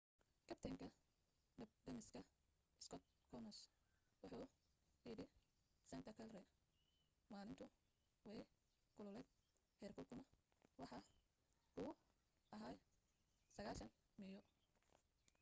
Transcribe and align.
kabtanka 0.49 0.85
dabdamiska 1.59 2.19
skot 2.85 3.03
kouns 3.29 3.57
wuxu 4.21 4.49
yidhi 5.07 5.25
santa 5.89 6.11
clara 6.17 6.41
maalintu 7.31 7.65
way 8.27 8.39
kululayd 8.95 9.27
heerkulkuna 9.79 10.23
waxa 10.81 10.99
uu 11.83 11.91
ahaa 12.55 12.75
90meeyo 13.55 14.41